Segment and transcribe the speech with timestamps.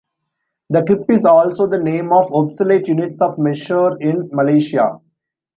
[0.71, 4.99] The kip is also the name of obsolete units of measure in Malaysia.